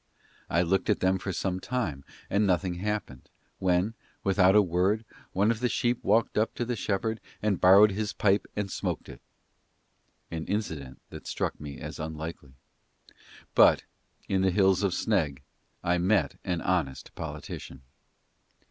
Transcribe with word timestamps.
I 0.49 0.63
looked 0.63 0.89
at 0.89 0.99
them 0.99 1.19
for 1.19 1.31
some 1.31 1.59
time 1.59 2.03
and 2.27 2.47
nothing 2.47 2.73
happened, 2.79 3.29
when, 3.59 3.93
without 4.23 4.55
a 4.55 4.61
word, 4.63 5.05
one 5.31 5.51
of 5.51 5.59
the 5.59 5.69
sheep 5.69 6.03
walked 6.03 6.39
up 6.39 6.55
to 6.55 6.65
the 6.65 6.75
shepherd 6.75 7.21
and 7.39 7.61
borrowed 7.61 7.91
his 7.91 8.11
pipe 8.11 8.47
and 8.55 8.71
smoked 8.71 9.09
it 9.09 9.21
an 10.31 10.45
incident 10.47 10.99
that 11.11 11.27
struck 11.27 11.59
me 11.61 11.79
as 11.79 11.99
unlikely; 11.99 12.55
but 13.53 13.83
in 14.27 14.41
the 14.41 14.49
Hills 14.49 14.81
of 14.81 14.93
Sneg 14.95 15.43
I 15.83 15.99
met 15.99 16.39
an 16.43 16.61
honest 16.61 17.13
politician. 17.13 17.83